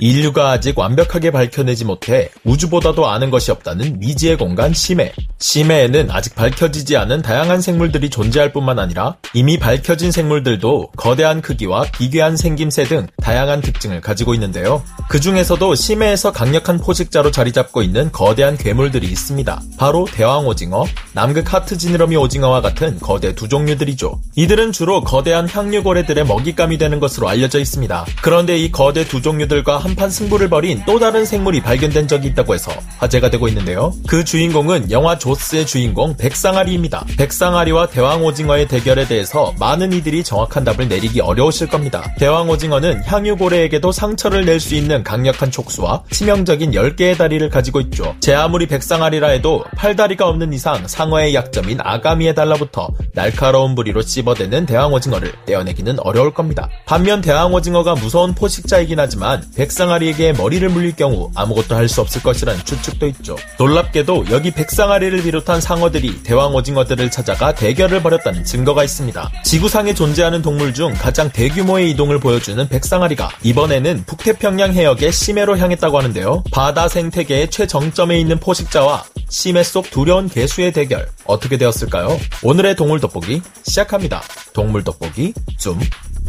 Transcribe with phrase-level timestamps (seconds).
[0.00, 5.12] 인류가 아직 완벽하게 밝혀내지 못해 우주보다도 아는 것이 없다는 미지의 공간 심해.
[5.40, 12.36] 심해에는 아직 밝혀지지 않은 다양한 생물들이 존재할 뿐만 아니라 이미 밝혀진 생물들도 거대한 크기와 기괴한
[12.36, 14.82] 생김새 등 다양한 특징을 가지고 있는데요.
[15.08, 19.62] 그 중에서도 심해에서 강력한 포식자로 자리 잡고 있는 거대한 괴물들이 있습니다.
[19.78, 24.20] 바로 대왕 오징어, 남극 하트 지느러미 오징어와 같은 거대 두 종류들이죠.
[24.36, 28.06] 이들은 주로 거대한 향류고래들의 먹잇감이 되는 것으로 알려져 있습니다.
[28.22, 32.70] 그런데 이 거대 두 종류들과 한판 승부를 벌인 또 다른 생물이 발견된 적이 있다고 해서
[32.98, 33.94] 화제가 되고 있는데요.
[34.06, 37.06] 그 주인공은 영화 조스의 주인공 백상아리입니다.
[37.16, 42.04] 백상아리와 대왕 오징어의 대결에 대해서 많은 이들이 정확한 답을 내리기 어려우실 겁니다.
[42.18, 48.16] 대왕 오징어는 향유고래에게도 상처를 낼 수 있는 강력한 촉수와 치명적인 10개의 다리를 가지고 있죠.
[48.18, 54.92] 제 아무리 백상아리라 해도 팔다리가 없는 이상 상어의 약점인 아가미에 달라붙어 날카로운 부리로 씹어대는 대왕
[54.92, 56.68] 오징어를 떼어내기는 어려울 겁니다.
[56.86, 62.22] 반면 대왕 오징어가 무서운 포식자이긴 하지만 백상 아리에게 머리를 물릴 경우 아무것도 할 수 없을
[62.22, 63.36] 것이라는 추측도 있죠.
[63.58, 69.30] 놀랍게도 여기 백상아리를 비롯한 상어들이 대왕 오징어들을 찾아가 대결을 벌였다는 증거가 있습니다.
[69.42, 76.44] 지구상에 존재하는 동물 중 가장 대규모의 이동을 보여주는 백상아리가 이번에는 북태평양 해역의 심해로 향했다고 하는데요.
[76.52, 82.18] 바다 생태계의 최정점에 있는 포식자와 심해 속 두려운 괴수의 대결 어떻게 되었을까요?
[82.42, 84.22] 오늘의 동물 돋보기 시작합니다.
[84.52, 85.78] 동물 돋보기 줌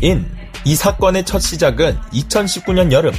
[0.02, 0.25] 인.
[0.66, 3.14] 이 사건의 첫 시작은 2019년 여름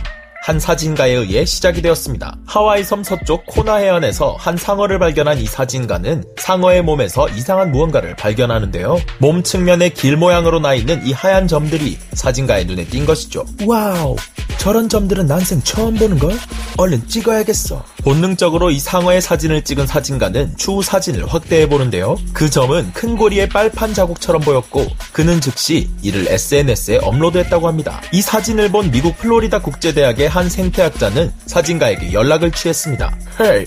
[0.51, 2.37] 한 사진가에 의해 시작이 되었습니다.
[2.45, 8.99] 하와이 섬 서쪽 코나 해안에서 한 상어를 발견한 이 사진가는 상어의 몸에서 이상한 무언가를 발견하는데요.
[9.19, 13.47] 몸 측면에 길 모양으로 나 있는 이 하얀 점들이 사진가의 눈에 띈 것이죠.
[13.65, 14.17] Wow!
[14.61, 16.35] 저런 점들은 난생 처음 보는 걸?
[16.77, 17.83] 얼른 찍어야겠어.
[18.05, 22.19] 본능적으로 이 상어의 사진을 찍은 사진가는 추후 사진을 확대해 보는데요.
[22.35, 28.03] 그 점은 큰 고리의 빨판 자국처럼 보였고 그는 즉시 이를 SNS에 업로드했다고 합니다.
[28.13, 33.17] 이 사진을 본 미국 플로리다 국제대학의 한 생태학자는 사진가에게 연락을 취했습니다.
[33.41, 33.65] 헤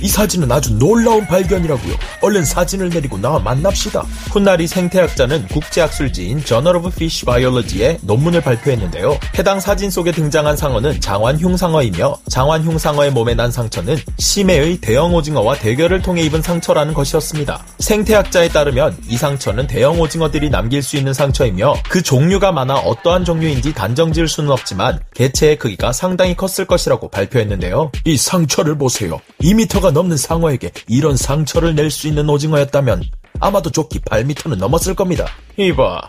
[0.00, 1.94] 이, 이 사진은 아주 놀라운 발견이라고요.
[2.22, 4.04] 얼른 사진을 내리고 나와 만납시다.
[4.32, 9.18] 훗날 이 생태학자는 국제학술지인 Journal of Fish Biology에 논문을 발표했는데요.
[9.38, 16.22] 해당 사진 속에 등장한 상어는 장완흉상어이며 장완흉상어의 몸에 난 상처는 심해의 대형 오징어와 대결을 통해
[16.22, 17.64] 입은 상처라는 것이었습니다.
[17.78, 23.74] 생태학자에 따르면 이 상처는 대형 오징어들이 남길 수 있는 상처이며 그 종류가 많아 어떠한 종류인지
[23.74, 27.92] 단정 지을 수는 없지만 개체의 크기가 상당히 컸을 것이라고 발표했는데요.
[28.04, 29.20] 이 상처를 보세요.
[29.42, 33.02] 2m가 넘는 상어에게 이런 상처를 낼 수 있는 오징어였다면
[33.40, 35.26] 아마도 조끼 8m는 넘었을 겁니다.
[35.56, 36.00] 이봐.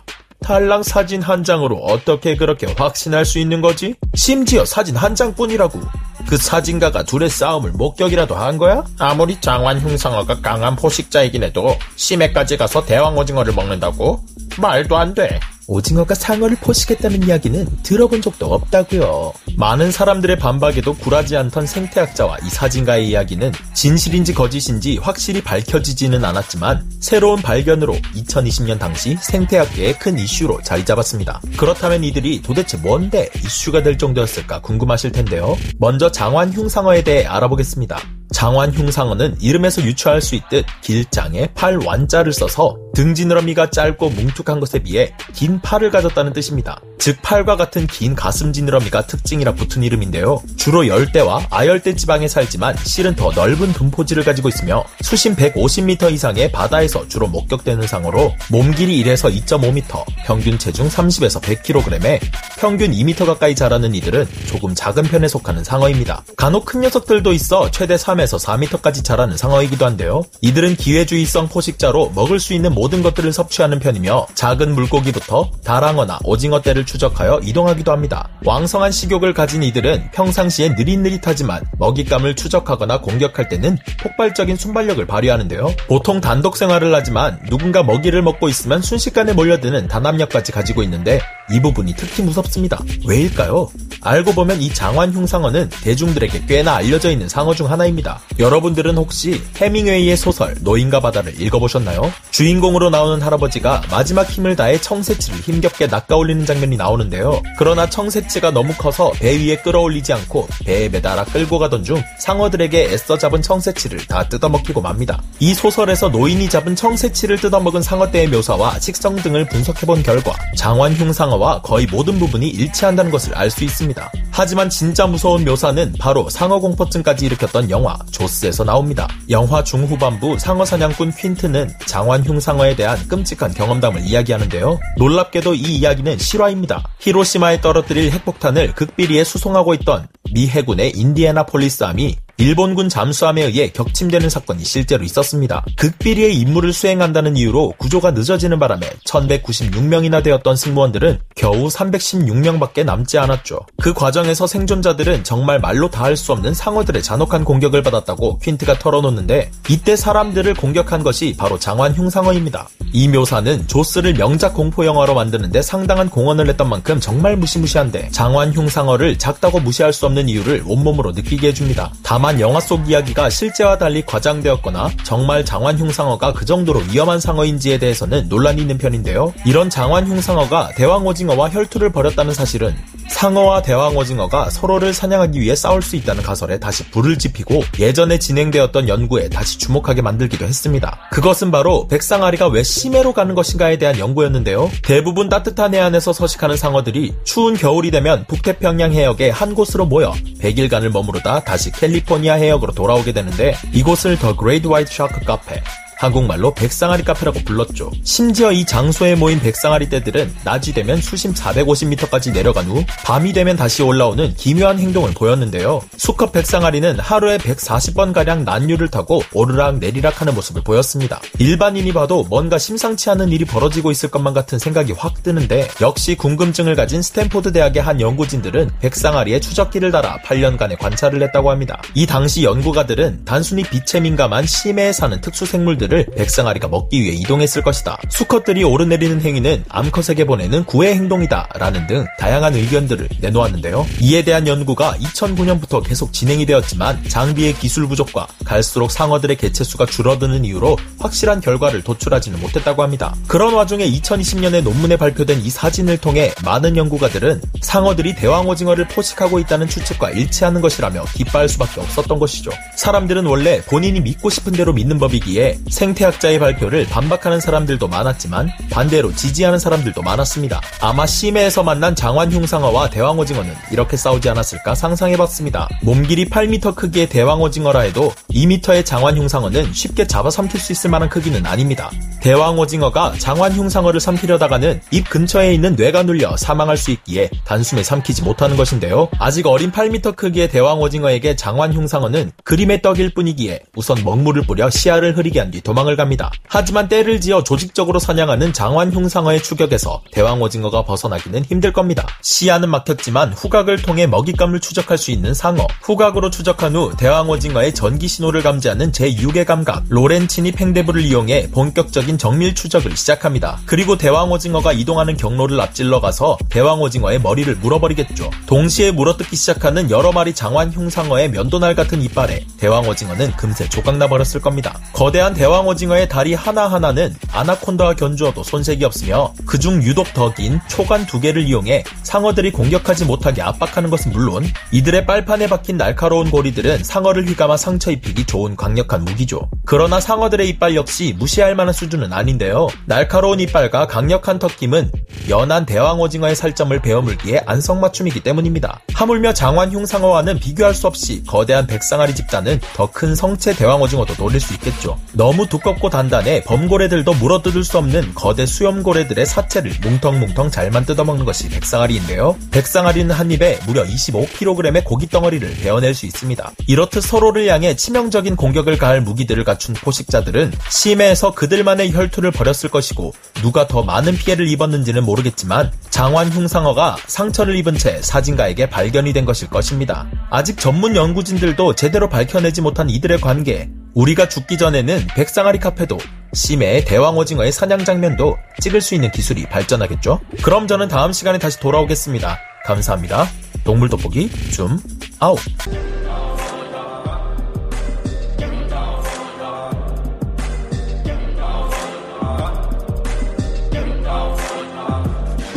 [0.42, 3.96] 탈랑 사진 한 장으로 어떻게 그렇게 확신할 수 있는 거지?
[4.14, 5.82] 심지어 사진 한 장뿐이라고.
[6.28, 8.84] 그 사진가가 둘의 싸움을 목격이라도 한 거야?
[9.00, 14.24] 아무리 장완 흉상어가 강한 포식자이긴 해도 심해까지 가서 대왕 오징어를 먹는다고?
[14.60, 15.40] 말도 안 돼.
[15.68, 19.34] 오징어가 상어를 포식했다는 이야기는 들어본 적도 없다고요.
[19.58, 27.42] 많은 사람들의 반박에도 굴하지 않던 생태학자와 이 사진가의 이야기는 진실인지 거짓인지 확실히 밝혀지지는 않았지만 새로운
[27.42, 31.42] 발견으로 2020년 당시 생태학계의 큰 이슈로 자리 잡았습니다.
[31.58, 35.58] 그렇다면 이들이 도대체 뭔데 이슈가 될 정도였을까 궁금하실 텐데요.
[35.80, 38.00] 먼저 장완 흉상어에 대해 알아보겠습니다.
[38.34, 44.80] 장완 흉상어는 이름에서 유추할 수 있듯 길장에 팔 완자를 써서 등 지느러미가 짧고 뭉툭한 것에
[44.80, 46.82] 비해 긴 팔을 가졌다는 뜻입니다.
[46.98, 50.42] 즉 팔과 같은 긴 가슴 지느러미가 특징이라 붙은 이름인데요.
[50.58, 57.08] 주로 열대와 아열대 지방에 살지만 실은 더 넓은 분포지를 가지고 있으며 수심 150m 이상의 바다에서
[57.08, 62.20] 주로 목격되는 상어로 몸 길이 1에서 2.5m, 평균 체중 30에서 100kg에
[62.58, 66.24] 평균 2m 가까이 자라는 이들은 조금 작은 편에 속하는 상어입니다.
[66.36, 70.24] 간혹 큰 녀석들도 있어 최대 3에서 4m까지 자라는 상어이기도 한데요.
[70.42, 76.86] 이들은 기회주의성 포식자로 먹을 수 있는 모든 것들을 섭취하는 편이며 작은 물고기부터 다랑어나 오징어 떼를
[76.86, 78.30] 추적하여 이동하기도 합니다.
[78.46, 85.74] 왕성한 식욕을 가진 이들은 평상시에 느릿느릿하지만 먹잇감을 추적하거나 공격할 때는 폭발적인 순발력을 발휘하는데요.
[85.88, 91.20] 보통 단독 생활을 하지만 누군가 먹이를 먹고 있으면 순식간에 몰려드는 단합력까지 가지고 있는데
[91.50, 92.80] 이 부분이 특히 무섭습니다.
[93.06, 93.70] 왜일까요?
[94.02, 98.20] 알고 보면 이 장완 흉상어는 대중들에게 꽤나 알려져 있는 상어 중 하나입니다.
[98.38, 102.12] 여러분들은 혹시 해밍웨이의 소설 노인과 바다를 읽어보셨나요?
[102.32, 107.42] 주인공으로 나오는 할아버지가 마지막 힘을 다해 청새치를 힘겹게 낚아올리는 장면이 나오는데요.
[107.58, 113.18] 그러나 청새치가 너무 커서 배 위에 끌어올리지 않고 배에 매달아 끌고 가던 중 상어들에게 애써
[113.18, 115.22] 잡은 청새치를 다 뜯어먹히고 맙니다.
[115.40, 121.62] 이 소설에서 노인이 잡은 청새치를 뜯어먹은 상어떼의 묘사와 식성 등을 분석해본 결과 장완 흉상어 상어와
[121.62, 124.12] 거의 모든 부분이 일치한다는 것을 알 수 있습니다.
[124.30, 129.08] 하지만 진짜 무서운 묘사는 바로 상어 공포증까지 일으켰던 영화 조스에서 나옵니다.
[129.30, 134.80] 영화 중후반부 상어 사냥꾼 퀸트는 장완 흉 상어에 대한 끔찍한 경험담을 이야기하는데요.
[134.98, 136.84] 놀랍게도 이 이야기는 실화입니다.
[137.00, 145.04] 히로시마에 떨어뜨릴 핵폭탄을 극비리에 수송하고 있던 미 해군의 인디애나폴리스함이 일본군 잠수함에 의해 격침되는 사건이 실제로
[145.04, 145.66] 있었습니다.
[145.76, 153.60] 극비리의 임무를 수행한다는 이유로 구조가 늦어지는 바람에 1196명이나 되었던 승무원들은 겨우 316명밖에 남지 않았죠.
[153.82, 159.52] 그 과정에서 생존자들은 정말 말로 다 할 수 없는 상어들의 잔혹한 공격을 받았다고 퀸트가 털어놓는데
[159.70, 162.70] 이때 사람들을 공격한 것이 바로 장완 흉상어입니다.
[162.94, 169.20] 이 묘사는 조스를 명작 공포 영화로 만드는데 상당한 공헌을 했던 만큼 정말 무시무시한데 장완 흉상어를
[169.20, 171.92] 작다고 무시할 수 없는 이유를 온몸으로 느끼게 해줍니다.
[172.04, 177.78] 다만 다만 영화 속 이야기가 실제와 달리 과장되었거나 정말 장완 흉상어가 그 정도로 위험한 상어인지에
[177.78, 179.34] 대해서는 논란이 있는 편인데요.
[179.46, 182.76] 이런 장완 흉상어가 대왕 오징어와 혈투를 벌였다는 사실은
[183.10, 188.88] 상어와 대왕 오징어가 서로를 사냥하기 위해 싸울 수 있다는 가설에 다시 불을 지피고 예전에 진행되었던
[188.88, 191.00] 연구에 다시 주목하게 만들기도 했습니다.
[191.12, 194.70] 그것은 바로 백상아리가 왜 심해로 가는 것인가에 대한 연구였는데요.
[194.84, 201.42] 대부분 따뜻한 해안에서 서식하는 상어들이 추운 겨울이 되면 북태평양 해역의 한 곳으로 모여 100일간을 머무르다
[201.42, 205.62] 다시 캘리포니아 해역으로 돌아오게 되는데 이곳을 the Great White Shark Cafe
[205.98, 207.92] 한국말로 백상아리 카페라고 불렀죠.
[208.04, 213.82] 심지어 이 장소에 모인 백상아리 떼들은 낮이 되면 수심 450m까지 내려간 후 밤이 되면 다시
[213.82, 215.82] 올라오는 기묘한 행동을 보였는데요.
[215.98, 221.20] 수컷 백상아리는 하루에 140번가량 난류를 타고 오르락 내리락 하는 모습을 보였습니다.
[221.40, 226.76] 일반인이 봐도 뭔가 심상치 않은 일이 벌어지고 있을 것만 같은 생각이 확 드는데 역시 궁금증을
[226.76, 231.82] 가진 스탠포드 대학의 한 연구진들은 백상아리에 추적기를 달아 8년간의 관찰을 했다고 합니다.
[231.96, 237.64] 이 당시 연구가들은 단순히 빛에 민감한 심해에 사는 특수 생물들 것들을 백상아리가 먹기 위해 이동했을
[237.64, 237.98] 것이다.
[238.10, 241.50] 수컷들이 오르내리는 행위는 암컷에게 보내는 구애 행동이다.
[241.56, 243.86] 라는 등 다양한 의견들을 내놓았는데요.
[244.02, 250.78] 이에 대한 연구가 2009년부터 계속 진행이 되었지만 장비의 기술 부족과 갈수록 상어들의 개체수가 줄어드는 이유로
[251.00, 253.16] 확실한 결과를 도출하지는 못했다고 합니다.
[253.28, 260.12] 그런 와중에 2020년에 논문에 발표된 이 사진을 통해 많은 연구가들은 상어들이 대왕오징어를 포식하고 있다는 추측과
[260.12, 262.52] 일치하는 것이라며 기뻐할 수밖에 없었던 것이죠.
[262.76, 269.60] 사람들은 원래 본인이 믿고 싶은 대로 믿는 법이기에 생태학자의 발표를 반박하는 사람들도 많았지만 반대로 지지하는
[269.60, 270.62] 사람들도 많았습니다.
[270.82, 275.70] 아마 심해에서 만난 장완 흉상어와 대왕오징어는 이렇게 싸우지 않았을까 상상해봤습니다.
[275.84, 281.46] 몸길이 8m 크기의 대왕오징어라 해도 2m의 장완 흉상어는 쉽게 잡아 삼킬 수 있을 만한 크기는
[281.46, 281.92] 아닙니다.
[282.22, 288.58] 대왕오징어가 장완 흉상어를 삼키려다가는 입 근처에 있는 뇌가 눌려 사망할 수 있기에 단숨에 삼키지 못하는
[288.58, 289.10] 것인데요.
[289.20, 295.40] 아직 어린 8m 크기의 대왕오징어에게 장완 흉상어는 그림의 떡일 뿐이기에 우선 먹물을 뿌려 시야를 흐리게
[295.40, 296.32] 한 뒤 도망을 갑니다.
[296.48, 302.08] 하지만 때를 지어 조직적으로 사냥하는 장완 흉상어의 추격에서 대왕 오징어가 벗어나기는 힘들 겁니다.
[302.22, 305.68] 시야는 막혔지만 후각을 통해 먹잇감을 추적할 수 있는 상어.
[305.82, 312.56] 후각으로 추적한 후 대왕 오징어의 전기 신호를 감지하는 제6의 감각 로렌치니 팽대부를 이용해 본격적인 정밀
[312.56, 313.60] 추적을 시작합니다.
[313.66, 318.30] 그리고 대왕 오징어가 이동하는 경로를 앞질러 가서 대왕 오징어의 머리를 물어버리겠죠.
[318.46, 324.40] 동시에 물어뜯기 시작하는 여러 마리 장완 흉상어의 면도날 같은 이빨에 대왕 오징어는 금세 조각나 버렸을
[324.40, 324.80] 겁니다.
[324.94, 331.08] 거대한 대왕 대왕 오징어의 다리 하나하나는 아나콘다와 견주어도 손색이 없으며 그중 유독 더 긴 초간
[331.08, 337.26] 두 개를 이용해 상어들이 공격하지 못하게 압박하는 것은 물론 이들의 빨판에 박힌 날카로운 고리들은 상어를
[337.28, 339.50] 휘감아 상처 입히기 좋은 강력한 무기죠.
[339.66, 342.68] 그러나 상어들의 이빨 역시 무시할 만한 수준은 아닌데요.
[342.86, 344.92] 날카로운 이빨과 강력한 턱김은
[345.30, 348.82] 연한 대왕 오징어의 살점을 베어물기에 안성맞춤이기 때문입니다.
[348.94, 354.14] 하물며 장완 흉 상어와는 비교할 수 없이 거대한 백상아리 집단은 더 큰 성체 대왕 오징어도
[354.16, 354.98] 노릴 수 있겠죠.
[355.14, 362.38] 너무 두껍고 단단해 범고래들도 물어뜯을 수 없는 거대 수염고래들의 사체를 뭉텅뭉텅 잘만 뜯어먹는 것이 백상아리인데요.
[362.52, 366.52] 백상아리는 한 입에 무려 25kg의 고깃덩어리를 베어낼 수 있습니다.
[366.68, 373.68] 이렇듯 서로를 향해 치명적인 공격을 가할 무기들을 갖춘 포식자들은 심해에서 그들만의 혈투를 벌였을 것이고 누가
[373.68, 380.08] 더 많은 피해를 입었는지는 모르겠지만 장완 흉상어가 상처를 입은 채 사진가에게 발견이 된 것일 것입니다.
[380.30, 385.98] 아직 전문 연구진들도 제대로 밝혀내지 못한 이들의 관계, 우리가 죽기 전에는 백상아리 카페도
[386.34, 390.20] 심해 대왕 오징어의 사냥 장면도 찍을 수 있는 기술이 발전하겠죠?
[390.44, 392.38] 그럼 저는 다음 시간에 다시 돌아오겠습니다.
[392.66, 393.28] 감사합니다.
[393.64, 394.80] 동물 돋보기 줌
[395.20, 395.40] 아웃.